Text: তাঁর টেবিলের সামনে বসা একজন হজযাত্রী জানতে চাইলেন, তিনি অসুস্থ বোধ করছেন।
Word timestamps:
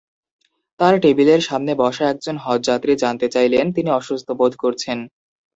তাঁর 0.79 0.93
টেবিলের 0.99 1.41
সামনে 1.41 1.71
বসা 1.81 2.05
একজন 2.09 2.35
হজযাত্রী 2.37 2.93
জানতে 3.03 3.27
চাইলেন, 3.29 3.65
তিনি 3.75 3.89
অসুস্থ 3.91 4.27
বোধ 4.39 4.53
করছেন। 4.63 4.97